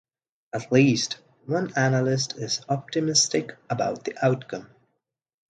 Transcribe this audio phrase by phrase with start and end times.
[0.51, 4.67] At least one analyst is optimistic about the outcome.